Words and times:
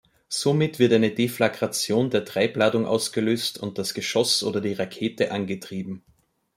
Somit 0.29 0.79
wird 0.79 0.93
eine 0.93 1.11
Deflagration 1.11 2.09
der 2.09 2.25
Treibladung 2.25 2.87
ausgelöst 2.87 3.59
und 3.59 3.77
das 3.77 3.93
Geschoss 3.93 4.41
oder 4.41 4.59
die 4.59 4.73
Rakete 4.73 5.29
angetrieben. 5.31 6.03